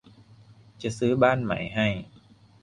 [0.81, 1.87] จะซื้อบ้านใหม่ให้